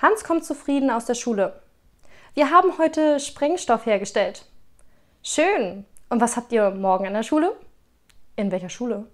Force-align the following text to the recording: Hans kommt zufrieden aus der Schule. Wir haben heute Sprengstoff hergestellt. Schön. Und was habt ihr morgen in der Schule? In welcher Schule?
Hans 0.00 0.24
kommt 0.24 0.44
zufrieden 0.44 0.90
aus 0.90 1.04
der 1.04 1.14
Schule. 1.14 1.60
Wir 2.32 2.50
haben 2.50 2.78
heute 2.78 3.20
Sprengstoff 3.20 3.84
hergestellt. 3.84 4.46
Schön. 5.22 5.84
Und 6.08 6.20
was 6.20 6.36
habt 6.36 6.52
ihr 6.52 6.70
morgen 6.70 7.04
in 7.04 7.12
der 7.12 7.22
Schule? 7.22 7.54
In 8.34 8.50
welcher 8.50 8.70
Schule? 8.70 9.06